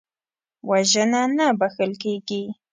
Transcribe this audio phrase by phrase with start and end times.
[0.69, 2.43] وژنه نه بخښل کېږي